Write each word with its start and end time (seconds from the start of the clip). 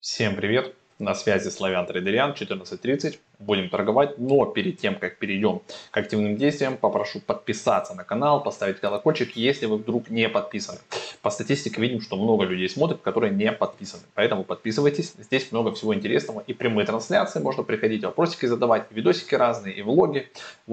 Всем 0.00 0.34
привет! 0.34 0.79
На 1.00 1.14
связи 1.14 1.48
Славян 1.48 1.86
Трейдериан, 1.86 2.32
14.30. 2.32 3.18
Будем 3.38 3.70
торговать, 3.70 4.18
но 4.18 4.44
перед 4.44 4.78
тем, 4.78 4.96
как 4.96 5.16
перейдем 5.16 5.62
к 5.90 5.96
активным 5.96 6.36
действиям, 6.36 6.76
попрошу 6.76 7.20
подписаться 7.20 7.94
на 7.94 8.04
канал, 8.04 8.42
поставить 8.42 8.80
колокольчик, 8.80 9.34
если 9.34 9.64
вы 9.64 9.78
вдруг 9.78 10.10
не 10.10 10.28
подписаны. 10.28 10.78
По 11.22 11.30
статистике 11.30 11.80
видим, 11.80 12.02
что 12.02 12.16
много 12.16 12.44
людей 12.44 12.68
смотрят, 12.68 13.00
которые 13.00 13.32
не 13.32 13.50
подписаны. 13.50 14.02
Поэтому 14.12 14.44
подписывайтесь, 14.44 15.14
здесь 15.18 15.50
много 15.52 15.72
всего 15.72 15.94
интересного. 15.94 16.44
И 16.46 16.52
прямые 16.52 16.84
трансляции, 16.84 17.40
можно 17.40 17.62
приходить, 17.62 18.04
вопросики 18.04 18.44
задавать, 18.44 18.84
видосики 18.90 19.34
разные, 19.34 19.74
и 19.74 19.80
влоги, 19.80 20.28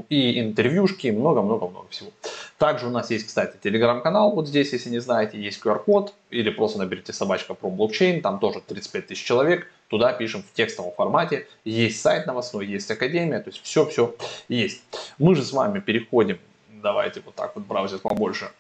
и 0.10 0.42
интервьюшки, 0.42 1.08
много-много-много 1.08 1.88
всего. 1.88 2.12
Также 2.58 2.88
у 2.88 2.90
нас 2.90 3.12
есть, 3.12 3.28
кстати, 3.28 3.56
телеграм-канал, 3.64 4.32
вот 4.32 4.50
здесь, 4.50 4.74
если 4.74 4.90
не 4.90 5.00
знаете, 5.00 5.42
есть 5.42 5.64
QR-код, 5.64 6.14
или 6.32 6.50
просто 6.50 6.80
наберите 6.80 7.14
собачка 7.14 7.54
про 7.54 7.70
блокчейн, 7.70 8.22
там 8.22 8.40
тоже 8.40 8.60
35 8.68 9.08
тысяч 9.08 9.24
человек, 9.24 9.68
туда 9.90 10.14
пишем 10.14 10.44
в 10.44 10.54
текстовом 10.54 10.92
формате, 10.92 11.48
есть 11.64 12.02
сайт 12.02 12.26
новостной, 12.26 12.66
есть 12.66 12.90
академия, 12.92 13.40
то 13.40 13.50
есть 13.50 13.62
все-все 13.64 14.16
есть. 14.48 14.84
Мы 15.18 15.36
же 15.36 15.44
с 15.44 15.52
вами 15.52 15.80
переходим, 15.80 16.40
давайте 16.70 17.22
вот 17.26 17.36
так 17.36 17.56
вот 17.56 17.66
браузер 17.66 18.00
побольше, 18.00 18.52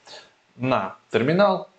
на 0.55 0.95
терминал, 1.11 1.69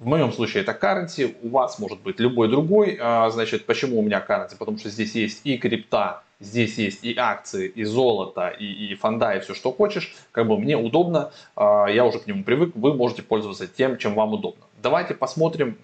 в 0.00 0.06
моем 0.06 0.32
случае 0.32 0.62
это 0.62 0.72
currency, 0.72 1.36
у 1.42 1.50
вас 1.50 1.78
может 1.78 2.00
быть 2.00 2.18
любой 2.20 2.48
другой. 2.48 2.96
А, 2.98 3.28
значит, 3.28 3.66
почему 3.66 3.98
у 3.98 4.02
меня 4.02 4.24
currency? 4.26 4.56
Потому 4.58 4.78
что 4.78 4.88
здесь 4.88 5.14
есть 5.14 5.42
и 5.44 5.58
крипта, 5.58 6.22
здесь 6.40 6.78
есть 6.78 7.04
и 7.04 7.14
акции, 7.18 7.68
и 7.68 7.84
золото, 7.84 8.48
и, 8.48 8.64
и 8.64 8.94
фонда, 8.94 9.32
и 9.32 9.40
все, 9.40 9.54
что 9.54 9.72
хочешь. 9.72 10.14
Как 10.32 10.46
бы 10.46 10.58
мне 10.58 10.78
удобно, 10.78 11.32
а, 11.54 11.86
я 11.86 12.06
уже 12.06 12.18
к 12.18 12.26
нему 12.26 12.44
привык, 12.44 12.74
вы 12.76 12.94
можете 12.94 13.22
пользоваться 13.22 13.66
тем, 13.66 13.98
чем 13.98 14.14
вам 14.14 14.32
удобно. 14.32 14.64
Давайте 14.82 15.12
посмотрим, 15.12 15.76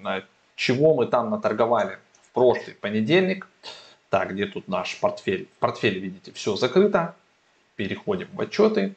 чего 0.54 0.94
мы 0.94 1.04
там 1.04 1.28
наторговали 1.28 1.98
прошлый 2.36 2.76
понедельник. 2.76 3.48
Так, 4.10 4.34
где 4.34 4.44
тут 4.44 4.68
наш 4.68 5.00
портфель? 5.00 5.48
В 5.56 5.58
портфеле, 5.58 5.98
видите, 5.98 6.32
все 6.32 6.54
закрыто. 6.54 7.16
Переходим 7.76 8.28
в 8.34 8.40
отчеты. 8.42 8.94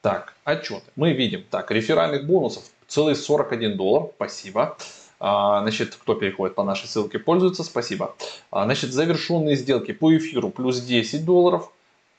Так, 0.00 0.34
отчеты. 0.44 0.90
Мы 0.96 1.12
видим, 1.12 1.44
так, 1.50 1.70
реферальных 1.70 2.26
бонусов 2.26 2.64
целый 2.88 3.16
41 3.16 3.76
доллар, 3.76 4.10
спасибо. 4.16 4.78
А, 5.20 5.60
значит, 5.60 5.94
кто 5.94 6.14
переходит 6.14 6.54
по 6.54 6.64
нашей 6.64 6.86
ссылке, 6.86 7.18
пользуется, 7.18 7.64
спасибо. 7.64 8.16
А, 8.50 8.64
значит, 8.64 8.92
завершенные 8.92 9.56
сделки 9.56 9.92
по 9.92 10.16
эфиру 10.16 10.48
плюс 10.48 10.80
10 10.80 11.24
долларов, 11.24 11.70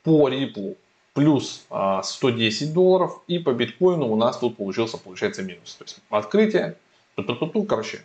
по 0.03 0.29
Ripple 0.29 0.77
плюс 1.13 1.65
110 2.03 2.69
а, 2.69 2.73
долларов 2.73 3.21
и 3.27 3.39
по 3.39 3.51
биткоину 3.51 4.07
у 4.07 4.15
нас 4.15 4.37
тут 4.37 4.57
получился, 4.57 4.97
получается, 4.97 5.41
минус. 5.41 5.75
То 5.75 5.85
есть 5.85 5.99
открытие, 6.09 6.77
ту 7.15 7.63
короче, 7.63 8.01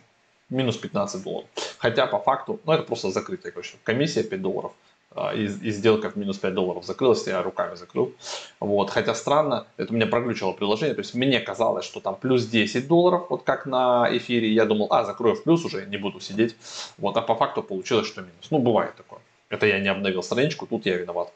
минус 0.51 0.77
15 0.77 1.23
долларов. 1.23 1.49
Хотя 1.79 2.07
по 2.07 2.19
факту, 2.19 2.59
ну 2.65 2.73
это 2.73 2.83
просто 2.83 3.09
закрытие, 3.09 3.51
короче, 3.51 3.77
комиссия 3.83 4.23
5 4.23 4.41
долларов. 4.41 4.71
А, 5.13 5.33
и, 5.33 5.45
и 5.45 5.71
сделка 5.71 6.09
в 6.09 6.15
минус 6.15 6.37
5 6.37 6.53
долларов 6.53 6.85
закрылась, 6.85 7.27
я 7.27 7.41
руками 7.43 7.75
закрыл. 7.75 8.13
Вот. 8.59 8.89
Хотя 8.89 9.13
странно, 9.13 9.65
это 9.77 9.91
у 9.91 9.95
меня 9.95 10.07
проглючило 10.07 10.53
приложение, 10.53 10.95
то 10.95 11.01
есть 11.01 11.13
мне 11.13 11.39
казалось, 11.41 11.83
что 11.83 11.99
там 11.99 12.15
плюс 12.15 12.45
10 12.45 12.87
долларов, 12.87 13.25
вот 13.29 13.43
как 13.43 13.65
на 13.65 14.07
эфире, 14.11 14.53
я 14.53 14.65
думал, 14.65 14.87
а, 14.89 15.03
закрою 15.03 15.35
в 15.35 15.43
плюс 15.43 15.65
уже, 15.65 15.85
не 15.85 15.97
буду 15.97 16.19
сидеть. 16.19 16.55
Вот. 16.97 17.17
А 17.17 17.21
по 17.21 17.35
факту 17.35 17.61
получилось, 17.61 18.07
что 18.07 18.21
минус. 18.21 18.47
Ну, 18.51 18.59
бывает 18.59 18.95
такое. 18.95 19.19
Это 19.49 19.65
я 19.65 19.79
не 19.79 19.89
обновил 19.89 20.23
страничку, 20.23 20.65
тут 20.65 20.85
я 20.85 20.95
виноват. 20.95 21.33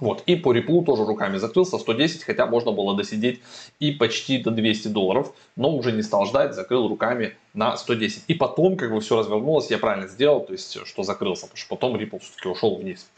Вот. 0.00 0.22
И 0.26 0.36
по 0.36 0.52
реплу 0.52 0.84
тоже 0.84 1.04
руками 1.04 1.38
закрылся 1.38 1.78
110, 1.78 2.24
хотя 2.24 2.46
можно 2.46 2.72
было 2.72 2.96
досидеть 2.96 3.40
и 3.80 3.92
почти 3.92 4.38
до 4.38 4.50
200 4.50 4.88
долларов, 4.88 5.32
но 5.56 5.74
уже 5.74 5.92
не 5.92 6.02
стал 6.02 6.26
ждать, 6.26 6.54
закрыл 6.54 6.88
руками 6.88 7.36
на 7.54 7.76
110. 7.76 8.24
И 8.28 8.34
потом, 8.34 8.76
как 8.76 8.92
бы 8.92 9.00
все 9.00 9.18
развернулось, 9.18 9.70
я 9.70 9.78
правильно 9.78 10.08
сделал, 10.08 10.40
то 10.40 10.52
есть, 10.52 10.78
что 10.84 11.02
закрылся, 11.02 11.46
потому 11.46 11.56
что 11.56 11.68
потом 11.68 11.96
Ripple 11.96 12.20
все-таки 12.20 12.48
ушел 12.48 12.76
вниз. 12.76 13.08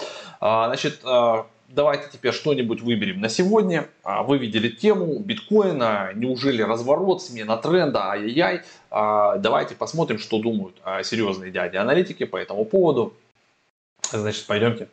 А, 0.40 0.66
значит, 0.68 1.00
а, 1.04 1.46
давайте 1.68 2.08
теперь 2.12 2.32
что-нибудь 2.32 2.80
выберем 2.80 3.20
на 3.20 3.28
сегодня. 3.28 3.88
А, 4.02 4.22
вы 4.22 4.38
видели 4.38 4.68
тему 4.68 5.18
биткоина, 5.18 6.12
неужели 6.14 6.62
разворот, 6.62 7.22
смена 7.22 7.56
тренда, 7.56 8.10
ай-яй-яй. 8.10 8.62
А, 8.90 9.36
давайте 9.36 9.74
посмотрим, 9.74 10.18
что 10.18 10.38
думают 10.38 10.76
а, 10.84 11.02
серьезные 11.02 11.50
дяди-аналитики 11.50 12.24
по 12.24 12.36
этому 12.36 12.64
поводу. 12.64 13.14
Значит, 14.12 14.46
пойдемте 14.46 14.88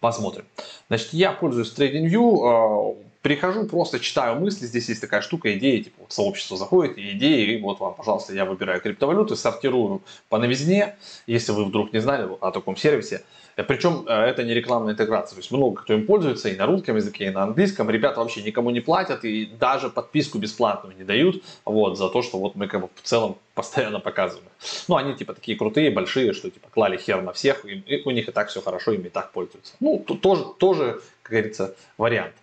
посмотрим. 0.00 0.46
Значит, 0.88 1.12
я 1.12 1.32
пользуюсь 1.32 1.72
TradingView, 1.72 2.94
э, 2.94 3.09
прихожу, 3.22 3.66
просто 3.66 4.00
читаю 4.00 4.40
мысли, 4.40 4.66
здесь 4.66 4.88
есть 4.88 5.00
такая 5.00 5.20
штука, 5.20 5.56
идеи, 5.56 5.82
типа 5.82 5.96
вот 6.00 6.12
сообщество 6.12 6.56
заходит, 6.56 6.98
и 6.98 7.12
идеи, 7.12 7.54
и 7.54 7.60
вот 7.60 7.80
вам, 7.80 7.94
пожалуйста, 7.94 8.34
я 8.34 8.44
выбираю 8.44 8.80
криптовалюты, 8.80 9.36
сортирую 9.36 10.02
по 10.28 10.38
новизне, 10.38 10.96
если 11.26 11.52
вы 11.52 11.64
вдруг 11.64 11.92
не 11.92 12.00
знали 12.00 12.28
о 12.40 12.50
таком 12.50 12.76
сервисе, 12.76 13.22
Э, 13.60 13.64
Причем 13.64 14.04
э, 14.06 14.12
это 14.12 14.42
не 14.44 14.54
рекламная 14.54 14.92
интеграция, 14.92 15.36
то 15.36 15.40
есть 15.40 15.50
много 15.50 15.82
кто 15.82 15.94
им 15.94 16.06
пользуется 16.06 16.48
и 16.48 16.56
на 16.56 16.66
русском 16.66 16.96
языке, 16.96 17.26
и 17.26 17.30
на 17.30 17.42
английском. 17.42 17.90
Ребята 17.90 18.20
вообще 18.20 18.42
никому 18.42 18.70
не 18.70 18.80
платят 18.80 19.24
и 19.24 19.46
даже 19.46 19.90
подписку 19.90 20.38
бесплатную 20.38 20.96
не 20.96 21.04
дают 21.04 21.42
вот, 21.64 21.98
за 21.98 22.08
то, 22.08 22.22
что 22.22 22.38
вот 22.38 22.54
мы 22.54 22.66
как 22.66 22.82
бы 22.82 22.88
в 22.94 23.02
целом 23.02 23.36
постоянно 23.54 24.00
показываем. 24.00 24.48
Ну, 24.88 24.96
они 24.96 25.14
типа 25.14 25.34
такие 25.34 25.58
крутые, 25.58 25.90
большие, 25.90 26.32
что 26.32 26.50
типа 26.50 26.68
клали 26.70 26.96
хер 26.96 27.22
на 27.22 27.32
всех, 27.32 27.64
и, 27.66 28.02
у 28.04 28.10
них 28.10 28.28
и 28.28 28.32
так 28.32 28.48
все 28.48 28.60
хорошо, 28.60 28.92
им 28.92 29.02
и 29.02 29.08
так 29.08 29.32
пользуются. 29.32 29.74
Ну, 29.80 29.98
тоже, 29.98 30.44
тоже, 30.58 31.00
как 31.30 31.38
говорится, 31.38 31.74
вариант. 31.96 32.34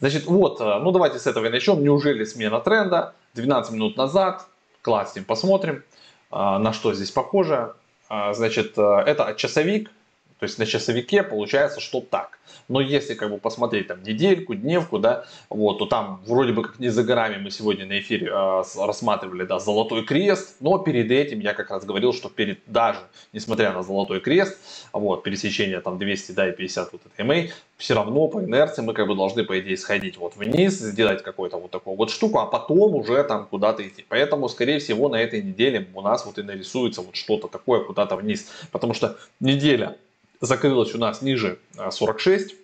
Значит, 0.00 0.26
вот, 0.26 0.60
э, 0.60 0.78
ну 0.80 0.92
давайте 0.92 1.18
с 1.18 1.26
этого 1.26 1.46
и 1.46 1.48
начнем. 1.48 1.82
Неужели 1.82 2.24
смена 2.24 2.60
тренда? 2.60 3.14
12 3.34 3.72
минут 3.72 3.96
назад, 3.96 4.46
класснем, 4.82 5.24
посмотрим, 5.24 5.82
на 6.30 6.72
что 6.72 6.94
здесь 6.94 7.10
похоже. 7.10 7.74
Значит, 8.08 8.78
это 8.78 9.34
часовик, 9.36 9.90
то 10.38 10.44
есть 10.44 10.58
на 10.58 10.66
часовике 10.66 11.22
получается, 11.22 11.80
что 11.80 12.00
так. 12.00 12.38
Но 12.68 12.80
если 12.80 13.14
как 13.14 13.30
бы 13.30 13.38
посмотреть 13.38 13.88
там 13.88 14.02
недельку, 14.02 14.54
дневку, 14.54 14.98
да, 14.98 15.26
вот, 15.48 15.78
то 15.78 15.86
там 15.86 16.22
вроде 16.26 16.52
бы 16.52 16.62
как 16.62 16.78
не 16.78 16.88
за 16.88 17.02
горами 17.02 17.36
мы 17.36 17.50
сегодня 17.50 17.86
на 17.86 17.98
эфире 18.00 18.28
э, 18.28 18.62
рассматривали, 18.78 19.44
да, 19.44 19.58
золотой 19.58 20.04
крест, 20.04 20.56
но 20.60 20.78
перед 20.78 21.10
этим 21.10 21.40
я 21.40 21.54
как 21.54 21.70
раз 21.70 21.84
говорил, 21.84 22.12
что 22.12 22.28
перед 22.28 22.60
даже, 22.66 23.00
несмотря 23.32 23.72
на 23.72 23.82
золотой 23.82 24.20
крест, 24.20 24.58
вот, 24.92 25.22
пересечение 25.22 25.80
там 25.80 25.98
200, 25.98 26.32
да, 26.32 26.48
и 26.48 26.52
50 26.52 26.92
вот 26.92 27.02
этой 27.06 27.26
MA, 27.26 27.50
все 27.76 27.94
равно 27.94 28.28
по 28.28 28.40
инерции 28.40 28.82
мы 28.82 28.94
как 28.94 29.08
бы 29.08 29.14
должны, 29.14 29.44
по 29.44 29.58
идее, 29.58 29.76
сходить 29.76 30.16
вот 30.16 30.36
вниз, 30.36 30.78
сделать 30.78 31.22
какую-то 31.22 31.58
вот 31.58 31.70
такую 31.70 31.96
вот 31.96 32.10
штуку, 32.10 32.38
а 32.38 32.46
потом 32.46 32.94
уже 32.94 33.22
там 33.24 33.46
куда-то 33.46 33.86
идти. 33.86 34.04
Поэтому, 34.08 34.48
скорее 34.48 34.78
всего, 34.78 35.08
на 35.08 35.16
этой 35.16 35.42
неделе 35.42 35.88
у 35.94 36.00
нас 36.00 36.24
вот 36.24 36.38
и 36.38 36.42
нарисуется 36.42 37.02
вот 37.02 37.16
что-то 37.16 37.48
такое 37.48 37.80
куда-то 37.80 38.16
вниз. 38.16 38.48
Потому 38.70 38.94
что 38.94 39.16
неделя 39.40 39.96
закрылась 40.44 40.94
у 40.94 40.98
нас 40.98 41.22
ниже 41.22 41.58
46. 41.90 42.52
А, 42.52 42.54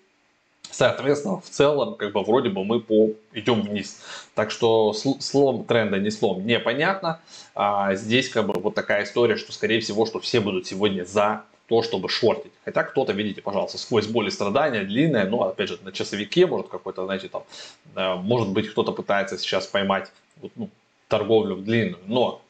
Соответственно, 0.73 1.41
в 1.41 1.51
целом, 1.51 1.97
как 1.97 2.13
бы 2.13 2.23
вроде 2.23 2.49
бы 2.49 2.65
мы 2.65 2.81
по 2.81 3.11
идем 3.33 3.63
вниз. 3.63 4.01
Так 4.35 4.51
что 4.51 4.93
слом 4.93 5.65
тренда 5.65 5.99
не 5.99 6.11
слом 6.11 6.47
непонятно. 6.47 7.21
А 7.55 7.95
здесь 7.97 8.29
как 8.29 8.47
бы 8.47 8.55
вот 8.61 8.75
такая 8.75 9.05
история, 9.05 9.37
что 9.37 9.53
скорее 9.53 9.81
всего, 9.81 10.07
что 10.07 10.21
все 10.21 10.41
будут 10.41 10.67
сегодня 10.67 11.05
за 11.05 11.43
то, 11.67 11.83
чтобы 11.83 12.09
шортить. 12.09 12.53
Хотя 12.65 12.83
кто-то, 12.83 13.13
видите, 13.13 13.43
пожалуйста, 13.43 13.79
сквозь 13.79 14.07
боль 14.07 14.31
страдания, 14.31 14.83
длинное, 14.83 15.27
ну, 15.29 15.43
опять 15.43 15.69
же, 15.69 15.79
на 15.83 15.93
часовике, 15.93 16.47
может, 16.47 16.69
какой-то, 16.69 17.05
знаете, 17.05 17.29
там, 17.29 18.23
может 18.25 18.49
быть, 18.49 18.71
кто-то 18.71 18.93
пытается 18.93 19.39
сейчас 19.39 19.67
поймать 19.67 20.11
ну, 20.57 20.69
торговлю 21.09 21.57
в 21.57 21.65
длинную, 21.65 22.03
но 22.07 22.43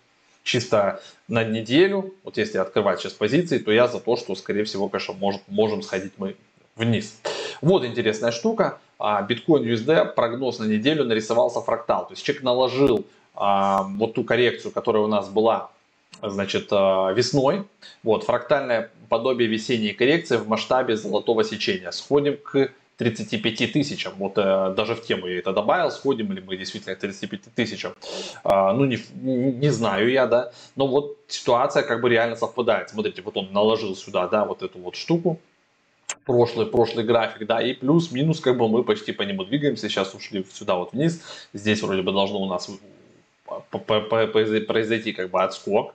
чисто 0.42 1.00
на 1.28 1.44
неделю, 1.44 2.14
вот 2.24 2.36
если 2.36 2.58
открывать 2.58 3.00
сейчас 3.00 3.12
позиции, 3.12 3.58
то 3.58 3.70
я 3.72 3.88
за 3.88 4.00
то, 4.00 4.16
что, 4.16 4.34
скорее 4.34 4.64
всего, 4.64 4.88
конечно, 4.88 5.14
может, 5.14 5.42
можем 5.48 5.82
сходить 5.82 6.12
мы 6.16 6.36
вниз. 6.76 7.18
Вот 7.60 7.84
интересная 7.84 8.32
штука. 8.32 8.78
А, 8.98 9.22
биткоин 9.22 9.64
USD 9.64 10.14
прогноз 10.14 10.58
на 10.58 10.64
неделю 10.64 11.04
нарисовался 11.04 11.60
фрактал. 11.60 12.06
То 12.06 12.14
есть 12.14 12.24
человек 12.24 12.42
наложил 12.42 13.06
а, 13.34 13.84
вот 13.96 14.14
ту 14.14 14.24
коррекцию, 14.24 14.72
которая 14.72 15.02
у 15.02 15.06
нас 15.06 15.28
была 15.28 15.70
значит, 16.22 16.68
а, 16.70 17.12
весной. 17.12 17.64
Вот, 18.02 18.24
фрактальное 18.24 18.90
подобие 19.08 19.48
весенней 19.48 19.92
коррекции 19.92 20.36
в 20.36 20.48
масштабе 20.48 20.96
золотого 20.96 21.44
сечения. 21.44 21.90
Сходим 21.90 22.36
к 22.36 22.70
35 23.00 23.72
тысячам. 23.72 24.12
Вот 24.18 24.36
э, 24.36 24.74
даже 24.76 24.94
в 24.94 25.02
тему 25.02 25.26
я 25.26 25.38
это 25.38 25.52
добавил, 25.52 25.90
сходим 25.90 26.32
ли 26.32 26.42
мы 26.46 26.58
действительно 26.58 26.94
к 26.94 26.98
35 26.98 27.54
тысячам. 27.54 27.94
Э, 28.44 28.72
ну, 28.72 28.84
не, 28.84 28.98
не 29.22 29.70
знаю 29.70 30.10
я, 30.10 30.26
да. 30.26 30.52
Но 30.76 30.86
вот 30.86 31.16
ситуация 31.26 31.82
как 31.82 32.02
бы 32.02 32.10
реально 32.10 32.36
совпадает. 32.36 32.90
Смотрите, 32.90 33.22
вот 33.22 33.38
он 33.38 33.52
наложил 33.52 33.96
сюда, 33.96 34.28
да, 34.28 34.44
вот 34.44 34.62
эту 34.62 34.78
вот 34.78 34.96
штуку. 34.96 35.38
Прошлый, 36.26 36.66
прошлый 36.66 37.06
график, 37.06 37.46
да, 37.46 37.62
и 37.62 37.72
плюс-минус, 37.72 38.40
как 38.40 38.58
бы 38.58 38.68
мы 38.68 38.84
почти 38.84 39.12
по 39.12 39.22
нему 39.22 39.44
двигаемся. 39.44 39.88
Сейчас 39.88 40.14
ушли 40.14 40.44
сюда 40.52 40.74
вот 40.74 40.92
вниз. 40.92 41.22
Здесь 41.54 41.82
вроде 41.82 42.02
бы 42.02 42.12
должно 42.12 42.38
у 42.38 42.46
нас 42.46 42.70
произойти 43.70 45.12
как 45.12 45.30
бы 45.30 45.42
отскок. 45.42 45.94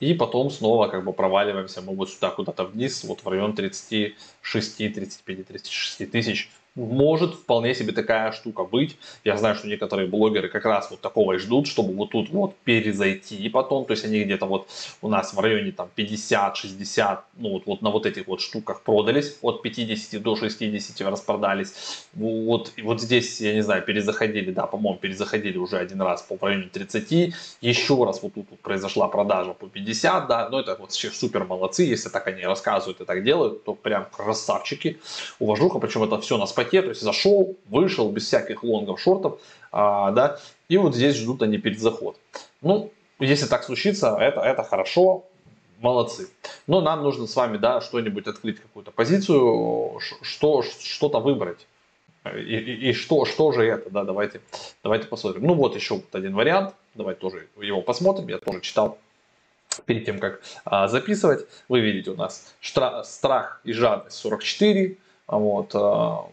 И 0.00 0.12
потом 0.14 0.50
снова 0.50 0.88
как 0.88 1.04
бы 1.04 1.12
проваливаемся. 1.12 1.80
Мы 1.80 1.94
вот 1.94 2.10
сюда 2.10 2.30
куда-то 2.30 2.64
вниз, 2.64 3.04
вот 3.04 3.20
в 3.20 3.28
район 3.28 3.54
36, 3.54 4.76
35, 4.76 5.46
36 5.46 6.10
тысяч 6.10 6.50
может 6.76 7.34
вполне 7.34 7.74
себе 7.74 7.92
такая 7.92 8.32
штука 8.32 8.64
быть. 8.64 8.96
Я 9.24 9.36
знаю, 9.38 9.56
что 9.56 9.66
некоторые 9.66 10.06
блогеры 10.08 10.48
как 10.48 10.66
раз 10.66 10.90
вот 10.90 11.00
такого 11.00 11.32
и 11.32 11.38
ждут, 11.38 11.66
чтобы 11.66 11.94
вот 11.94 12.10
тут 12.10 12.28
вот 12.28 12.54
перезайти 12.64 13.48
потом. 13.48 13.86
То 13.86 13.92
есть 13.92 14.04
они 14.04 14.22
где-то 14.22 14.46
вот 14.46 14.68
у 15.00 15.08
нас 15.08 15.32
в 15.32 15.40
районе 15.40 15.72
там 15.72 15.88
50-60, 15.96 17.18
ну 17.38 17.50
вот, 17.52 17.62
вот 17.66 17.82
на 17.82 17.90
вот 17.90 18.04
этих 18.04 18.26
вот 18.28 18.42
штуках 18.42 18.82
продались. 18.82 19.38
От 19.40 19.62
50 19.62 20.22
до 20.22 20.36
60 20.36 21.00
распродались. 21.08 22.06
Вот, 22.12 22.72
и 22.76 22.82
вот 22.82 23.00
здесь, 23.00 23.40
я 23.40 23.54
не 23.54 23.62
знаю, 23.62 23.82
перезаходили, 23.82 24.52
да, 24.52 24.66
по-моему, 24.66 24.98
перезаходили 24.98 25.56
уже 25.56 25.78
один 25.78 26.02
раз 26.02 26.22
по 26.22 26.36
районе 26.46 26.68
30. 26.68 27.34
Еще 27.62 28.04
раз 28.04 28.22
вот 28.22 28.34
тут 28.34 28.46
вот 28.50 28.60
произошла 28.60 29.08
продажа 29.08 29.54
по 29.54 29.66
50, 29.66 30.26
да. 30.28 30.48
Но 30.50 30.60
это 30.60 30.76
вот 30.78 30.92
супер 30.92 31.44
молодцы. 31.44 31.84
Если 31.84 32.10
так 32.10 32.26
они 32.26 32.42
рассказывают 32.42 33.00
и 33.00 33.06
так 33.06 33.24
делают, 33.24 33.64
то 33.64 33.72
прям 33.72 34.06
красавчики. 34.14 35.00
Уважуха, 35.38 35.78
причем 35.78 36.02
это 36.02 36.20
все 36.20 36.36
на 36.36 36.44
спасибо 36.44 36.65
пакет, 36.66 36.84
то 36.84 36.90
есть 36.90 37.02
зашел, 37.02 37.56
вышел 37.68 38.10
без 38.10 38.26
всяких 38.26 38.62
лонгов, 38.62 39.00
шортов, 39.00 39.40
а, 39.72 40.10
да, 40.10 40.38
и 40.68 40.76
вот 40.78 40.94
здесь 40.94 41.16
ждут 41.16 41.42
они 41.42 41.58
перезаход. 41.58 42.16
Ну, 42.62 42.92
если 43.18 43.46
так 43.46 43.64
случится, 43.64 44.16
это, 44.20 44.40
это 44.40 44.62
хорошо, 44.62 45.24
молодцы. 45.80 46.28
Но 46.66 46.80
нам 46.80 47.02
нужно 47.02 47.26
с 47.26 47.36
вами, 47.36 47.56
да, 47.56 47.80
что-нибудь 47.80 48.26
открыть, 48.26 48.60
какую-то 48.60 48.90
позицию, 48.90 50.00
что, 50.22 50.62
что-то 50.62 51.20
выбрать. 51.20 51.66
И, 52.34 52.56
и, 52.56 52.90
и 52.90 52.92
что, 52.92 53.24
что 53.24 53.52
же 53.52 53.64
это, 53.64 53.88
да, 53.90 54.02
давайте, 54.02 54.40
давайте 54.82 55.06
посмотрим. 55.06 55.44
Ну 55.44 55.54
вот 55.54 55.76
еще 55.76 55.94
вот 55.94 56.12
один 56.12 56.34
вариант, 56.34 56.74
давайте 56.94 57.20
тоже 57.20 57.48
его 57.60 57.82
посмотрим, 57.82 58.28
я 58.28 58.38
тоже 58.38 58.60
читал 58.60 58.98
перед 59.84 60.04
тем, 60.04 60.18
как 60.18 60.40
а, 60.64 60.88
записывать. 60.88 61.46
Вы 61.68 61.80
видите 61.80 62.10
у 62.10 62.16
нас 62.16 62.54
штра, 62.60 63.04
страх 63.04 63.60
и 63.62 63.72
жадность 63.72 64.16
44, 64.16 64.96
вот, 65.28 65.70
а, 65.74 66.26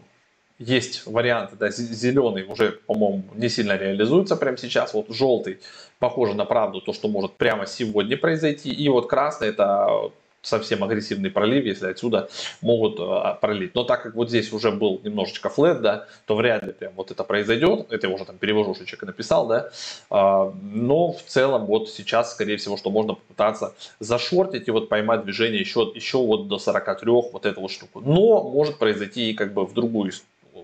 есть 0.58 1.06
варианты, 1.06 1.56
да, 1.56 1.70
зеленый 1.70 2.44
уже, 2.44 2.72
по-моему, 2.86 3.24
не 3.34 3.48
сильно 3.48 3.76
реализуется 3.76 4.36
прямо 4.36 4.56
сейчас, 4.56 4.94
вот 4.94 5.06
желтый 5.08 5.58
похоже 5.98 6.34
на 6.34 6.44
правду, 6.44 6.80
то, 6.80 6.92
что 6.92 7.08
может 7.08 7.34
прямо 7.34 7.66
сегодня 7.66 8.16
произойти, 8.16 8.70
и 8.70 8.88
вот 8.88 9.08
красный 9.08 9.48
это 9.48 10.10
совсем 10.44 10.84
агрессивный 10.84 11.30
пролив, 11.30 11.64
если 11.64 11.88
отсюда 11.88 12.28
могут 12.60 13.00
э, 13.00 13.36
пролить. 13.40 13.74
Но 13.74 13.84
так 13.84 14.02
как 14.02 14.14
вот 14.14 14.28
здесь 14.28 14.52
уже 14.52 14.70
был 14.70 15.00
немножечко 15.02 15.48
флет, 15.48 15.80
да, 15.80 16.06
то 16.26 16.36
вряд 16.36 16.62
ли 16.62 16.72
прям 16.72 16.92
вот 16.96 17.10
это 17.10 17.24
произойдет. 17.24 17.86
Это 17.90 18.06
я 18.06 18.14
уже 18.14 18.24
там 18.24 18.36
перевожу, 18.36 18.74
что 18.74 18.84
человек 18.84 19.06
написал, 19.06 19.46
да. 19.46 19.70
А, 20.10 20.52
но 20.62 21.12
в 21.12 21.22
целом 21.22 21.66
вот 21.66 21.88
сейчас, 21.88 22.32
скорее 22.32 22.58
всего, 22.58 22.76
что 22.76 22.90
можно 22.90 23.14
попытаться 23.14 23.74
зашортить 24.00 24.68
и 24.68 24.70
вот 24.70 24.88
поймать 24.88 25.24
движение 25.24 25.60
еще, 25.60 25.90
еще 25.94 26.18
вот 26.18 26.48
до 26.48 26.58
43, 26.58 27.10
вот 27.10 27.46
эту 27.46 27.60
вот 27.62 27.70
штуку. 27.70 28.00
Но 28.00 28.42
может 28.50 28.78
произойти 28.78 29.30
и 29.30 29.34
как 29.34 29.54
бы 29.54 29.64
в 29.66 29.72
другую 29.72 30.12
вот 30.12 30.12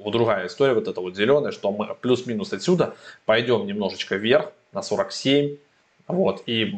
другая 0.07 0.47
история, 0.47 0.75
вот 0.75 0.89
это 0.89 1.01
вот 1.01 1.17
зеленая, 1.17 1.53
что 1.53 1.71
мы 1.73 1.95
плюс-минус 2.01 2.53
отсюда 2.53 2.95
пойдем 3.27 3.67
немножечко 3.67 4.17
вверх 4.17 4.53
на 4.73 4.83
47, 4.83 5.57
вот, 6.09 6.43
и, 6.47 6.75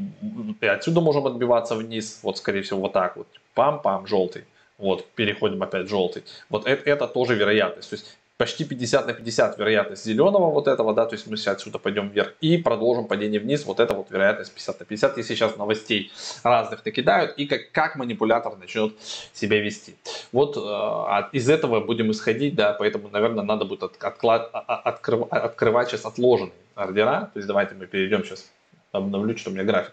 и 0.61 0.67
отсюда 0.67 1.01
можем 1.01 1.27
отбиваться 1.27 1.75
вниз, 1.75 2.21
вот, 2.23 2.39
скорее 2.39 2.63
всего, 2.63 2.81
вот 2.81 2.93
так 2.93 3.17
вот, 3.17 3.27
пам-пам, 3.55 4.07
желтый, 4.07 4.45
вот, 4.79 5.07
переходим 5.15 5.63
опять 5.63 5.89
желтый. 5.89 6.25
Вот 6.49 6.67
это, 6.67 6.89
это 6.91 7.07
тоже 7.07 7.35
вероятность. 7.35 7.91
То 7.91 7.97
есть 7.97 8.19
почти 8.43 8.65
50 8.65 9.07
на 9.07 9.13
50 9.13 9.57
вероятность 9.57 10.05
зеленого 10.05 10.51
вот 10.51 10.67
этого, 10.67 10.93
да, 10.95 11.07
то 11.07 11.15
есть 11.15 11.29
мы 11.29 11.37
сейчас 11.37 11.59
отсюда 11.59 11.79
пойдем 11.79 12.09
вверх 12.09 12.35
и 12.41 12.57
продолжим 12.59 13.07
падение 13.07 13.39
вниз, 13.39 13.65
вот 13.65 13.79
это 13.79 13.95
вот 13.95 14.11
вероятность 14.11 14.53
50 14.53 14.81
на 14.81 14.87
50, 14.87 15.17
если 15.17 15.35
сейчас 15.35 15.57
новостей 15.57 16.11
разных 16.43 16.85
накидают 16.85 17.39
и 17.39 17.47
как, 17.47 17.71
как 17.71 17.95
манипулятор 17.95 18.57
начнет 18.57 18.95
себя 19.33 19.63
вести. 19.63 19.95
Вот 20.33 20.57
э, 20.57 21.37
из 21.37 21.49
этого 21.49 21.79
будем 21.79 22.11
исходить, 22.11 22.57
да, 22.57 22.73
поэтому, 22.73 23.11
наверное, 23.11 23.45
надо 23.45 23.65
будет 23.65 23.85
от, 23.85 24.03
отклад, 24.03 24.51
а, 24.53 24.65
а, 24.67 24.75
открыв, 24.91 25.29
открывать 25.31 25.91
сейчас 25.91 26.05
отложенные 26.05 26.51
ордера, 26.75 27.31
то 27.33 27.39
есть 27.39 27.47
давайте 27.47 27.77
мы 27.77 27.87
перейдем 27.87 28.25
сейчас, 28.25 28.51
обновлю, 28.91 29.37
что 29.37 29.51
у 29.51 29.53
меня 29.53 29.63
график 29.63 29.93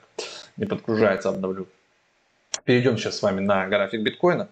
не 0.57 0.65
подгружается, 0.65 1.29
обновлю. 1.29 1.67
Перейдем 2.63 2.97
сейчас 2.97 3.19
с 3.19 3.21
вами 3.21 3.41
на 3.41 3.67
график 3.67 4.01
биткоина 4.01 4.47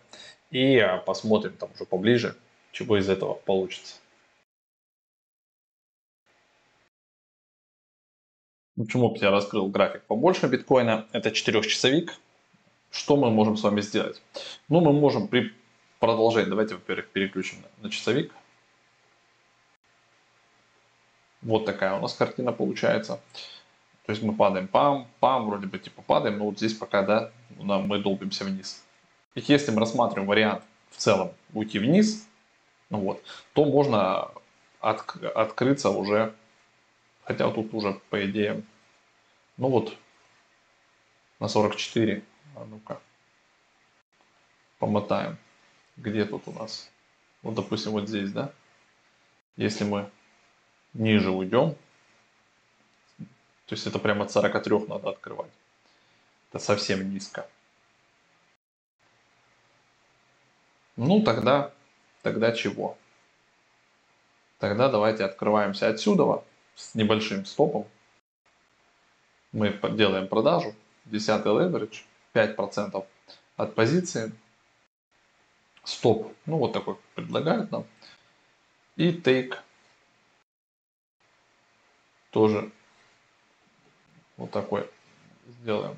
и 0.52 0.76
э, 0.76 1.00
посмотрим 1.04 1.54
там 1.54 1.70
уже 1.74 1.86
поближе, 1.86 2.36
чего 2.78 2.98
из 2.98 3.10
этого 3.10 3.34
получится. 3.34 3.96
Почему 8.78 9.16
я 9.16 9.32
раскрыл 9.32 9.68
график 9.68 10.04
побольше 10.04 10.48
биткоина? 10.48 11.08
Это 11.12 11.30
4-часовик. 11.30 12.12
Что 12.92 13.18
мы 13.18 13.32
можем 13.32 13.58
с 13.58 13.64
вами 13.64 13.82
сделать? 13.82 14.22
Ну, 14.70 14.82
мы 14.82 14.94
можем 14.94 15.28
при 15.28 15.52
продолжении, 16.00 16.50
давайте, 16.50 16.76
во-первых, 16.76 17.10
переключим 17.10 17.58
на 17.82 17.90
часовик. 17.90 18.32
Вот 21.42 21.66
такая 21.66 21.98
у 21.98 22.02
нас 22.02 22.14
картина 22.14 22.52
получается. 22.52 23.20
То 24.06 24.12
есть 24.12 24.22
мы 24.22 24.36
падаем, 24.36 24.68
пам, 24.68 25.08
пам, 25.20 25.48
вроде 25.48 25.66
бы 25.66 25.80
типа 25.80 26.04
падаем, 26.04 26.38
но 26.38 26.46
вот 26.46 26.58
здесь 26.58 26.74
пока, 26.74 27.02
да, 27.02 27.32
мы 27.58 27.98
долбимся 28.00 28.46
вниз. 28.46 28.84
И 29.34 29.44
если 29.48 29.72
мы 29.72 29.80
рассматриваем 29.80 30.28
вариант 30.28 30.64
в 30.92 30.98
целом 30.98 31.32
уйти 31.54 31.80
вниз, 31.80 32.28
ну 32.90 33.00
вот, 33.00 33.24
то 33.54 33.66
можно 33.66 34.32
от, 34.80 35.16
открыться 35.36 35.90
уже, 35.90 36.34
хотя 37.24 37.50
тут 37.52 37.74
уже, 37.74 38.00
по 38.10 38.26
идее, 38.26 38.64
ну 39.58 39.70
вот, 39.70 39.96
на 41.40 41.48
44, 41.48 42.24
а 42.56 42.66
ну-ка, 42.66 43.00
помотаем, 44.80 45.38
где 45.98 46.26
тут 46.26 46.44
у 46.48 46.52
нас, 46.54 46.90
вот, 47.42 47.56
допустим, 47.56 47.92
вот 47.92 48.08
здесь, 48.08 48.32
да, 48.32 48.52
если 49.58 49.84
мы 49.84 50.10
ниже 50.94 51.32
уйдем, 51.32 51.76
то 53.18 53.74
есть 53.74 53.86
это 53.86 54.00
прямо 54.00 54.24
от 54.24 54.32
43 54.32 54.88
надо 54.88 55.10
открывать, 55.10 55.52
это 56.50 56.60
совсем 56.60 57.12
низко. 57.12 57.50
Ну, 60.96 61.22
тогда 61.22 61.72
Тогда 62.22 62.52
чего? 62.52 62.98
Тогда 64.60 64.90
давайте 64.90 65.24
открываемся 65.24 65.88
отсюда 65.90 66.44
с 66.76 66.96
небольшим 66.96 67.46
стопом. 67.46 67.88
Мы 69.52 69.80
делаем 69.92 70.28
продажу. 70.28 70.76
10 71.06 71.46
leverage, 71.46 72.04
5% 72.34 73.06
от 73.56 73.76
позиции. 73.76 74.32
Стоп, 75.84 76.34
ну 76.46 76.58
вот 76.58 76.74
такой 76.74 76.98
предлагают 77.16 77.72
нам. 77.72 77.86
И 78.98 79.12
take 79.12 79.58
тоже 82.32 82.72
вот 84.36 84.52
такой 84.52 84.90
сделаем. 85.48 85.98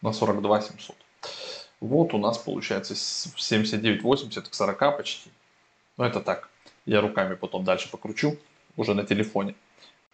На 0.00 0.12
42 0.12 0.60
700. 0.60 1.03
Вот 1.84 2.14
у 2.14 2.18
нас 2.18 2.38
получается 2.38 2.94
79,80 2.94 4.48
к 4.48 4.54
40 4.54 4.96
почти. 4.96 5.30
Но 5.98 6.06
это 6.06 6.22
так. 6.22 6.48
Я 6.86 7.02
руками 7.02 7.34
потом 7.34 7.62
дальше 7.64 7.90
покручу, 7.90 8.38
уже 8.78 8.94
на 8.94 9.04
телефоне. 9.04 9.54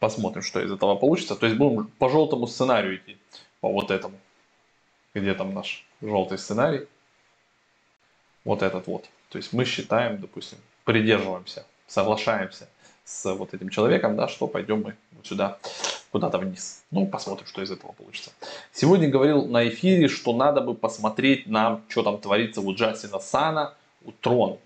Посмотрим, 0.00 0.42
что 0.42 0.60
из 0.60 0.72
этого 0.72 0.96
получится. 0.96 1.36
То 1.36 1.46
есть 1.46 1.56
будем 1.56 1.86
по 1.86 2.08
желтому 2.08 2.48
сценарию 2.48 2.96
идти. 2.96 3.16
По 3.60 3.68
вот 3.68 3.92
этому. 3.92 4.18
Где 5.14 5.32
там 5.32 5.54
наш 5.54 5.86
желтый 6.00 6.38
сценарий? 6.38 6.88
Вот 8.44 8.62
этот 8.62 8.88
вот. 8.88 9.08
То 9.28 9.38
есть 9.38 9.52
мы 9.52 9.64
считаем, 9.64 10.20
допустим, 10.20 10.58
придерживаемся, 10.84 11.64
соглашаемся 11.86 12.68
с 13.10 13.34
вот 13.34 13.54
этим 13.54 13.70
человеком, 13.70 14.16
да, 14.16 14.28
что 14.28 14.46
пойдем 14.46 14.82
мы 14.82 14.96
вот 15.12 15.26
сюда 15.26 15.58
куда-то 16.12 16.38
вниз. 16.38 16.84
Ну, 16.90 17.06
посмотрим, 17.06 17.46
что 17.46 17.62
из 17.62 17.70
этого 17.70 17.92
получится. 17.92 18.30
Сегодня 18.72 19.08
говорил 19.08 19.46
на 19.46 19.68
эфире, 19.68 20.08
что 20.08 20.32
надо 20.32 20.60
бы 20.60 20.74
посмотреть 20.74 21.46
нам, 21.46 21.82
что 21.88 22.02
там 22.02 22.20
творится 22.20 22.60
у 22.60 22.72
Джастина 22.72 23.18
Сана, 23.18 23.74
у 24.04 24.12
Трон. 24.12 24.58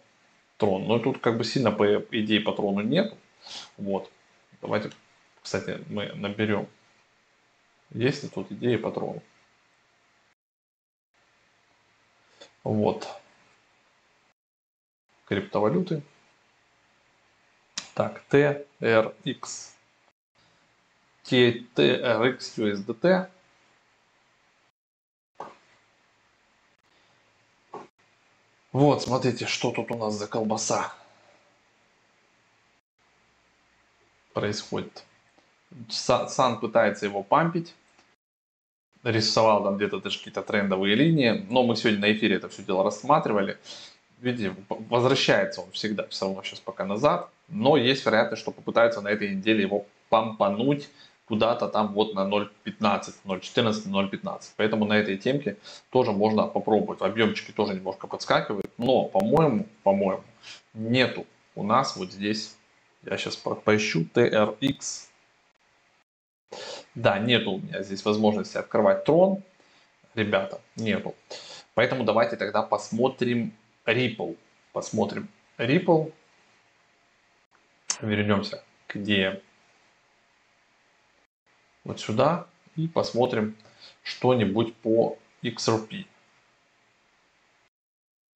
Трон. 0.58 0.86
Но 0.86 0.98
тут 0.98 1.18
как 1.18 1.38
бы 1.38 1.44
сильно 1.44 1.72
по 1.72 2.00
идее 2.10 2.40
по 2.40 2.52
Трону 2.52 2.82
нет. 2.82 3.14
Вот. 3.78 4.10
Давайте, 4.60 4.90
кстати, 5.42 5.82
мы 5.88 6.12
наберем. 6.14 6.66
Есть 7.90 8.24
ли 8.24 8.28
тут 8.28 8.52
идеи 8.52 8.76
по 8.76 8.90
Трону? 8.90 9.22
Вот. 12.62 13.08
Криптовалюты. 15.26 16.02
Так, 17.94 18.22
TRX. 18.28 19.72
TRX 21.24 22.38
USDT. 22.56 23.28
Вот, 28.72 29.02
смотрите, 29.02 29.46
что 29.46 29.70
тут 29.70 29.92
у 29.92 29.96
нас 29.96 30.14
за 30.14 30.26
колбаса 30.26 30.92
происходит. 34.32 35.04
Сан 35.88 36.58
пытается 36.58 37.06
его 37.06 37.22
пампить. 37.22 37.76
Рисовал 39.04 39.62
там 39.62 39.76
где-то 39.76 40.00
даже 40.00 40.18
какие-то 40.18 40.42
трендовые 40.42 40.96
линии. 40.96 41.46
Но 41.48 41.62
мы 41.62 41.76
сегодня 41.76 42.00
на 42.00 42.12
эфире 42.12 42.36
это 42.36 42.48
все 42.48 42.64
дело 42.64 42.82
рассматривали. 42.82 43.56
Видите, 44.20 44.54
возвращается 44.68 45.60
он 45.60 45.70
всегда 45.72 46.06
все 46.08 46.26
равно 46.26 46.42
сейчас 46.42 46.60
пока 46.60 46.84
назад, 46.84 47.30
но 47.48 47.76
есть 47.76 48.04
вероятность, 48.06 48.42
что 48.42 48.50
попытаются 48.50 49.00
на 49.00 49.08
этой 49.08 49.34
неделе 49.34 49.62
его 49.62 49.86
помпануть 50.08 50.88
куда-то 51.26 51.68
там 51.68 51.92
вот 51.94 52.14
на 52.14 52.28
0.15, 52.28 53.14
0.14, 53.24 53.86
0.15. 53.86 54.40
Поэтому 54.56 54.84
на 54.84 54.94
этой 54.94 55.16
темке 55.16 55.56
тоже 55.90 56.12
можно 56.12 56.46
попробовать. 56.46 57.00
Объемчики 57.00 57.50
тоже 57.50 57.74
немножко 57.74 58.06
подскакивают, 58.06 58.70
но, 58.78 59.04
по-моему, 59.04 59.66
по-моему, 59.82 60.24
нету 60.74 61.26
у 61.54 61.62
нас 61.62 61.96
вот 61.96 62.12
здесь, 62.12 62.56
я 63.02 63.16
сейчас 63.16 63.36
поищу, 63.36 64.06
TRX. 64.14 65.08
Да, 66.94 67.18
нету 67.18 67.52
у 67.52 67.58
меня 67.58 67.82
здесь 67.82 68.04
возможности 68.04 68.58
открывать 68.58 69.04
трон, 69.04 69.42
ребята, 70.14 70.60
нету. 70.76 71.14
Поэтому 71.74 72.04
давайте 72.04 72.36
тогда 72.36 72.62
посмотрим 72.62 73.52
Ripple. 73.86 74.36
Посмотрим 74.72 75.28
Ripple. 75.58 76.12
Вернемся 78.00 78.62
к 78.86 78.96
DM 78.96 79.40
вот 81.84 82.00
сюда 82.00 82.46
и 82.76 82.88
посмотрим 82.88 83.56
что-нибудь 84.02 84.74
по 84.76 85.18
XRP. 85.42 86.06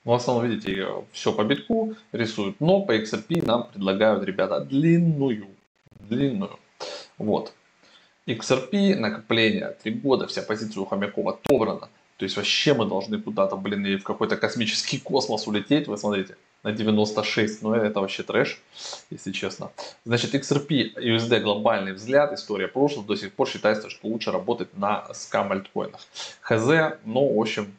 Ну, 0.05 0.13
в 0.13 0.15
основном, 0.15 0.47
видите, 0.47 0.87
все 1.13 1.33
по 1.33 1.45
битку 1.45 1.95
рисуют, 2.13 2.61
но 2.61 2.83
по 2.83 2.97
XRP 2.97 3.45
нам 3.45 3.69
предлагают, 3.69 4.25
ребята, 4.25 4.61
длинную. 4.61 5.49
Длинную. 6.01 6.59
Вот. 7.17 7.53
XRP, 8.27 8.95
накопление, 8.95 9.77
3 9.83 9.93
года, 9.93 10.27
вся 10.27 10.43
позиция 10.43 10.83
у 10.83 10.87
Хомякова 10.87 11.33
отобрана. 11.33 11.89
То 12.19 12.25
есть 12.25 12.37
вообще 12.37 12.75
мы 12.75 12.85
должны 12.85 13.23
куда-то, 13.23 13.57
блин, 13.57 13.87
и 13.87 13.97
в 13.97 14.03
какой-то 14.03 14.37
космический 14.37 14.99
космос 14.99 15.47
улететь. 15.47 15.87
Вы 15.87 15.97
смотрите, 15.97 16.37
на 16.65 16.73
96, 16.73 17.63
но 17.63 17.77
это 17.77 18.01
вообще 18.01 18.25
трэш, 18.25 18.61
если 19.11 19.31
честно. 19.31 19.71
Значит, 20.05 20.35
XRP, 20.35 20.97
USD 20.97 21.41
глобальный 21.41 21.93
взгляд, 21.93 22.33
история 22.33 22.67
прошлого, 22.67 23.07
до 23.07 23.15
сих 23.15 23.33
пор 23.33 23.49
считается, 23.49 23.89
что 23.89 24.09
лучше 24.09 24.33
работать 24.33 24.77
на 24.77 25.07
скам 25.15 25.53
альткоинах. 25.53 26.01
ХЗ, 26.41 26.99
ну, 27.05 27.33
в 27.33 27.41
общем, 27.41 27.73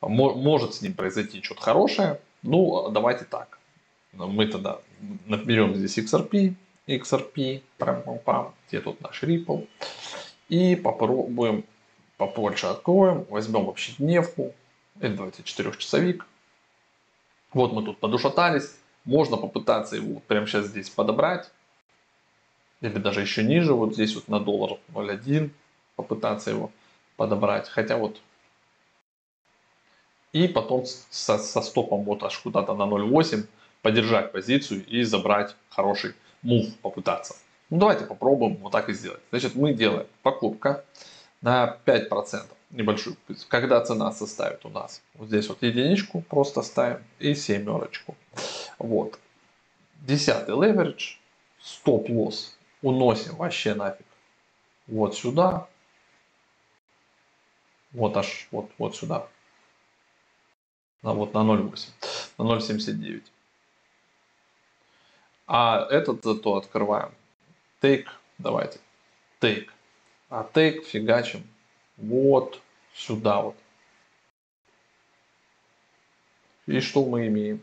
может 0.00 0.74
с 0.74 0.80
ним 0.80 0.94
произойти 0.94 1.42
что-то 1.42 1.60
хорошее. 1.60 2.20
Ну, 2.42 2.88
давайте 2.90 3.26
так. 3.26 3.58
Мы 4.14 4.46
тогда 4.46 4.78
наберем 5.26 5.74
здесь 5.74 5.98
XRP, 5.98 6.54
XRP, 6.86 7.62
прям 7.76 8.02
пам 8.24 8.54
где 8.68 8.80
тут 8.80 9.00
наш 9.02 9.22
Ripple. 9.22 9.66
И 10.48 10.76
попробуем 10.76 11.64
побольше 12.18 12.66
откроем, 12.66 13.24
возьмем 13.30 13.64
вообще 13.64 13.92
дневку, 13.96 14.54
это 15.00 15.14
давайте 15.14 15.42
4-часовик. 15.42 16.24
Вот 17.54 17.72
мы 17.72 17.82
тут 17.82 17.98
подушатались, 17.98 18.76
можно 19.04 19.38
попытаться 19.38 19.96
его 19.96 20.20
прямо 20.26 20.46
сейчас 20.46 20.66
здесь 20.66 20.90
подобрать, 20.90 21.50
или 22.82 22.98
даже 22.98 23.22
еще 23.22 23.42
ниже, 23.42 23.72
вот 23.72 23.94
здесь 23.94 24.14
вот 24.14 24.28
на 24.28 24.40
доллар 24.40 24.78
0.1 24.92 25.50
попытаться 25.96 26.50
его 26.50 26.70
подобрать, 27.16 27.68
хотя 27.68 27.96
вот 27.96 28.20
и 30.32 30.46
потом 30.46 30.84
со, 30.84 31.38
со 31.38 31.62
стопом 31.62 32.02
вот 32.02 32.22
аж 32.22 32.36
куда-то 32.38 32.74
на 32.74 32.82
0.8 32.82 33.46
подержать 33.80 34.32
позицию 34.32 34.84
и 34.86 35.02
забрать 35.02 35.56
хороший 35.70 36.14
мув 36.42 36.66
попытаться. 36.82 37.36
Ну 37.70 37.78
давайте 37.78 38.04
попробуем 38.04 38.56
вот 38.56 38.72
так 38.72 38.88
и 38.88 38.92
сделать. 38.92 39.20
Значит 39.30 39.54
мы 39.54 39.72
делаем 39.72 40.06
покупка 40.22 40.84
на 41.40 41.78
5% 41.86 42.46
небольшую. 42.70 43.16
Когда 43.48 43.80
цена 43.84 44.12
составит 44.12 44.64
у 44.64 44.68
нас 44.68 45.02
вот 45.14 45.28
здесь 45.28 45.48
вот 45.48 45.62
единичку 45.62 46.22
просто 46.22 46.62
ставим 46.62 47.02
и 47.18 47.34
семерочку. 47.34 48.16
Вот. 48.78 49.18
Десятый 50.00 50.54
leverage, 50.54 51.16
стоп-лосс 51.60 52.56
уносим 52.82 53.36
вообще 53.36 53.74
нафиг. 53.74 54.06
Вот 54.86 55.16
сюда. 55.16 55.68
Вот 57.92 58.16
аж 58.16 58.48
вот, 58.50 58.70
вот 58.78 58.96
сюда. 58.96 59.26
На, 61.02 61.14
вот 61.14 61.34
на 61.34 61.38
0.8. 61.38 61.88
На 62.38 62.42
0.79. 62.42 63.22
А 65.46 65.86
этот 65.90 66.22
зато 66.22 66.56
открываем. 66.56 67.10
Take. 67.80 68.06
Давайте. 68.38 68.78
Take 69.40 69.68
а 70.28 70.44
тег 70.44 70.84
фигачим 70.84 71.42
вот 71.96 72.60
сюда 72.94 73.42
вот. 73.42 73.56
И 76.66 76.80
что 76.80 77.04
мы 77.04 77.26
имеем? 77.28 77.62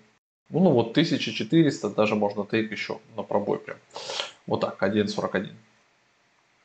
Ну, 0.49 0.59
ну 0.59 0.71
вот 0.71 0.91
1400, 0.91 1.89
даже 1.91 2.15
можно 2.15 2.45
тейк 2.45 2.71
еще 2.71 2.99
на 3.15 3.23
пробой 3.23 3.59
прям. 3.59 3.77
Вот 4.47 4.61
так, 4.61 4.81
1.41. 4.81 5.53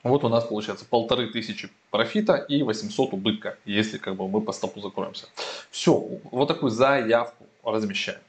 Вот 0.03 0.25
у 0.25 0.29
нас 0.29 0.45
получается 0.45 0.87
полторы 0.87 1.31
тысячи 1.31 1.69
профита 1.91 2.37
и 2.37 2.63
800 2.63 3.13
убытка, 3.13 3.59
если 3.67 3.99
как 3.99 4.17
бы 4.17 4.27
мы 4.29 4.41
по 4.41 4.53
стопу 4.53 4.81
закроемся. 4.81 5.27
Все, 5.71 5.95
вот 5.95 6.47
такую 6.47 6.71
заявку 6.71 7.47
размещаем. 7.63 8.21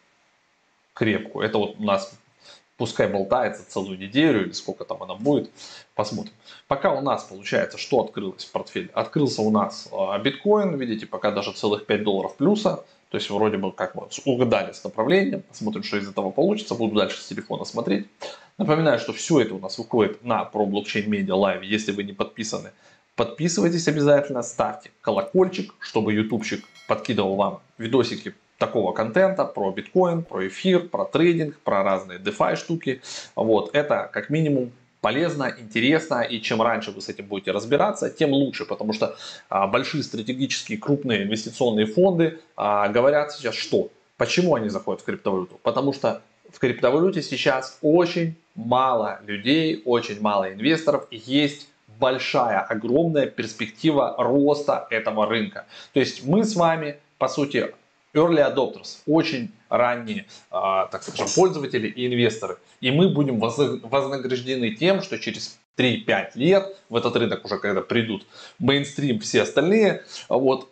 Крепкую. 0.93 1.45
Это 1.45 1.57
вот 1.57 1.79
у 1.79 1.83
нас 1.83 2.19
пускай 2.81 3.07
болтается 3.07 3.63
целую 3.69 3.99
неделю 3.99 4.43
или 4.43 4.53
сколько 4.53 4.85
там 4.85 5.03
она 5.03 5.13
будет, 5.13 5.51
посмотрим. 5.93 6.33
Пока 6.67 6.91
у 6.91 6.99
нас 6.99 7.23
получается, 7.25 7.77
что 7.77 8.01
открылось 8.01 8.43
в 8.43 8.51
портфеле? 8.51 8.89
Открылся 8.95 9.43
у 9.43 9.51
нас 9.51 9.87
а, 9.91 10.17
биткоин, 10.17 10.75
видите, 10.77 11.05
пока 11.05 11.29
даже 11.29 11.51
целых 11.51 11.85
5 11.85 12.03
долларов 12.03 12.35
плюса, 12.37 12.83
то 13.11 13.17
есть 13.17 13.29
вроде 13.29 13.57
бы 13.57 13.71
как 13.71 13.93
мы 13.93 14.07
угадали 14.25 14.71
с 14.71 14.83
направлением, 14.83 15.43
посмотрим, 15.43 15.83
что 15.83 15.97
из 15.97 16.09
этого 16.09 16.31
получится, 16.31 16.73
буду 16.73 16.95
дальше 16.95 17.21
с 17.21 17.27
телефона 17.27 17.65
смотреть. 17.65 18.07
Напоминаю, 18.57 18.97
что 18.97 19.13
все 19.13 19.41
это 19.41 19.53
у 19.53 19.59
нас 19.59 19.77
выходит 19.77 20.23
на 20.23 20.43
Pro 20.43 20.65
Blockchain 20.65 21.07
Media 21.07 21.35
Live, 21.35 21.61
если 21.61 21.91
вы 21.91 22.01
не 22.01 22.13
подписаны. 22.13 22.71
Подписывайтесь 23.15 23.87
обязательно, 23.87 24.41
ставьте 24.41 24.89
колокольчик, 25.01 25.75
чтобы 25.77 26.13
ютубчик 26.13 26.65
подкидывал 26.87 27.35
вам 27.35 27.61
видосики 27.77 28.33
такого 28.61 28.93
контента 28.93 29.43
про 29.43 29.71
биткоин, 29.71 30.23
про 30.23 30.47
эфир, 30.47 30.87
про 30.87 31.05
трейдинг, 31.05 31.59
про 31.61 31.83
разные 31.83 32.19
DeFi 32.19 32.55
штуки. 32.55 33.01
Вот, 33.35 33.71
это 33.73 34.07
как 34.13 34.29
минимум 34.29 34.71
полезно, 35.01 35.51
интересно, 35.57 36.21
и 36.21 36.39
чем 36.39 36.61
раньше 36.61 36.91
вы 36.91 37.01
с 37.01 37.09
этим 37.09 37.25
будете 37.25 37.51
разбираться, 37.51 38.11
тем 38.11 38.29
лучше, 38.31 38.65
потому 38.65 38.93
что 38.93 39.15
а, 39.49 39.65
большие 39.65 40.03
стратегические 40.03 40.77
крупные 40.77 41.23
инвестиционные 41.23 41.87
фонды 41.87 42.39
а, 42.55 42.87
говорят 42.89 43.31
сейчас 43.31 43.55
что? 43.55 43.89
Почему 44.17 44.53
они 44.53 44.69
заходят 44.69 45.01
в 45.01 45.05
криптовалюту? 45.05 45.59
Потому 45.63 45.91
что 45.91 46.21
в 46.53 46.59
криптовалюте 46.59 47.23
сейчас 47.23 47.79
очень 47.81 48.35
мало 48.53 49.21
людей, 49.25 49.81
очень 49.85 50.21
мало 50.21 50.53
инвесторов, 50.53 51.07
есть 51.09 51.67
большая, 51.99 52.59
огромная 52.59 53.25
перспектива 53.25 54.13
роста 54.19 54.85
этого 54.91 55.25
рынка. 55.25 55.65
То 55.93 55.99
есть 55.99 56.23
мы 56.25 56.43
с 56.43 56.55
вами, 56.55 56.97
по 57.17 57.27
сути, 57.27 57.73
early 58.13 58.39
adopters, 58.39 58.97
очень 59.05 59.51
ранние, 59.69 60.25
а, 60.49 60.87
так 60.87 61.03
скажем, 61.03 61.27
пользователи 61.35 61.87
и 61.87 62.07
инвесторы. 62.07 62.57
И 62.81 62.91
мы 62.91 63.09
будем 63.09 63.39
вознаграждены 63.39 64.75
тем, 64.75 65.01
что 65.01 65.17
через 65.17 65.59
3-5 65.77 66.31
лет 66.35 66.77
в 66.89 66.95
этот 66.95 67.15
рынок 67.15 67.45
уже 67.45 67.57
когда 67.57 67.81
придут 67.81 68.25
мейнстрим, 68.59 69.19
все 69.19 69.43
остальные, 69.43 70.03
вот, 70.29 70.69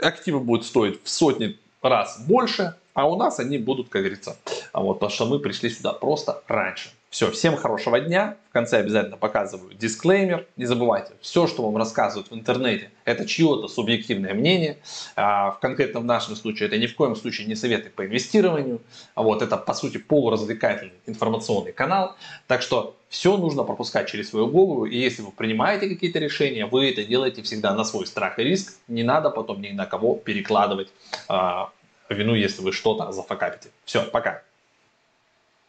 активы 0.00 0.40
будут 0.40 0.64
стоить 0.64 1.02
в 1.02 1.08
сотни 1.08 1.58
раз 1.82 2.20
больше, 2.26 2.74
а 2.94 3.08
у 3.08 3.16
нас 3.16 3.38
они 3.40 3.58
будут, 3.58 3.88
как 3.88 4.02
говорится, 4.02 4.36
вот, 4.72 4.94
потому 4.94 5.10
что 5.10 5.26
мы 5.26 5.38
пришли 5.38 5.70
сюда 5.70 5.92
просто 5.92 6.42
раньше. 6.46 6.90
Все, 7.10 7.30
всем 7.30 7.56
хорошего 7.56 8.00
дня. 8.00 8.36
В 8.50 8.52
конце 8.52 8.78
обязательно 8.78 9.16
показываю 9.16 9.72
дисклеймер. 9.74 10.46
Не 10.56 10.64
забывайте, 10.64 11.12
все, 11.20 11.46
что 11.46 11.62
вам 11.62 11.76
рассказывают 11.76 12.30
в 12.30 12.34
интернете, 12.34 12.90
это 13.04 13.26
чье-то 13.26 13.68
субъективное 13.68 14.34
мнение. 14.34 14.78
А 15.14 15.52
в 15.52 15.60
конкретном 15.60 16.04
нашем 16.04 16.34
случае 16.34 16.66
это 16.66 16.78
ни 16.78 16.86
в 16.86 16.96
коем 16.96 17.14
случае 17.14 17.46
не 17.46 17.54
советы 17.54 17.90
по 17.90 18.04
инвестированию. 18.04 18.80
Вот 19.14 19.40
это, 19.40 19.56
по 19.56 19.72
сути, 19.72 19.98
полуразвлекательный 19.98 20.94
информационный 21.06 21.72
канал. 21.72 22.16
Так 22.48 22.60
что 22.60 22.96
все 23.08 23.36
нужно 23.36 23.62
пропускать 23.62 24.08
через 24.08 24.30
свою 24.30 24.48
голову. 24.48 24.84
И 24.84 24.98
если 24.98 25.22
вы 25.22 25.30
принимаете 25.30 25.88
какие-то 25.88 26.18
решения, 26.18 26.66
вы 26.66 26.90
это 26.90 27.04
делаете 27.04 27.42
всегда 27.42 27.72
на 27.74 27.84
свой 27.84 28.06
страх 28.06 28.38
и 28.40 28.42
риск. 28.42 28.74
Не 28.88 29.04
надо 29.04 29.30
потом 29.30 29.62
ни 29.62 29.70
на 29.70 29.86
кого 29.86 30.16
перекладывать 30.16 30.88
а, 31.28 31.70
вину, 32.08 32.34
если 32.34 32.62
вы 32.62 32.72
что-то 32.72 33.12
зафакапите. 33.12 33.70
Все, 33.84 34.02
пока. 34.02 34.42